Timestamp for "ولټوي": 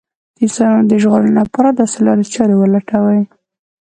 2.57-3.21